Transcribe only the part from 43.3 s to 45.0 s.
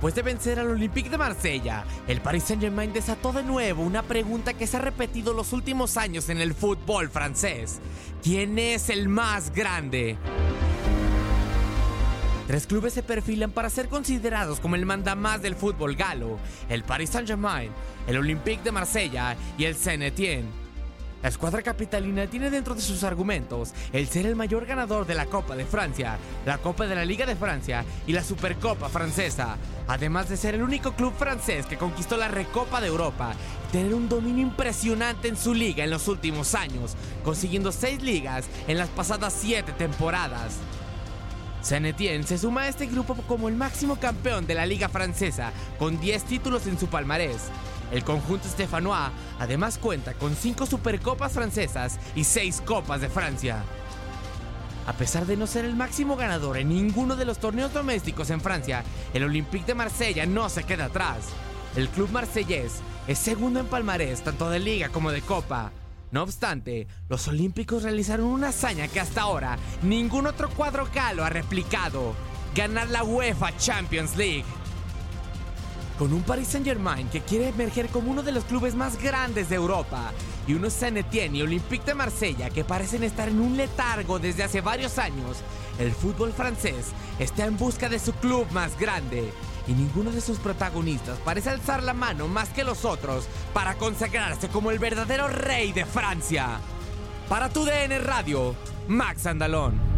el máximo campeón de la liga